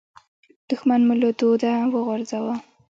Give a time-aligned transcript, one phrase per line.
[0.67, 2.53] دوښمن مو له دوده وغورځاوو.